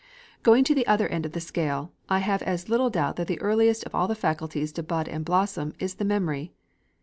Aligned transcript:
Going 0.41 0.63
to 0.63 0.73
the 0.73 0.87
other 0.87 1.07
end 1.07 1.27
of 1.27 1.33
the 1.33 1.39
scale, 1.39 1.91
I 2.09 2.17
have 2.25 2.41
as 2.41 2.69
little 2.69 2.89
doubt 2.89 3.17
that 3.17 3.27
the 3.27 3.39
earliest 3.39 3.83
of 3.83 3.93
all 3.93 4.07
the 4.07 4.15
faculties 4.15 4.71
to 4.71 4.81
bud 4.81 5.07
and 5.07 5.23
blossom, 5.23 5.75
is 5.77 5.93
the 5.93 6.05
Memory. 6.05 6.51